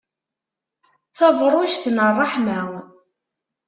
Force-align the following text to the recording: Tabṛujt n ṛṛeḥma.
Tabṛujt 1.17 1.83
n 1.95 1.97
ṛṛeḥma. 2.09 2.61